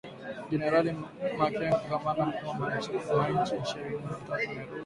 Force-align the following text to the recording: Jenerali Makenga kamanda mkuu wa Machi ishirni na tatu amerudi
Jenerali 0.49 0.91
Makenga 1.37 1.79
kamanda 1.89 2.25
mkuu 2.25 2.47
wa 3.15 3.29
Machi 3.29 3.55
ishirni 3.63 3.97
na 3.97 4.09
tatu 4.09 4.33
amerudi 4.51 4.65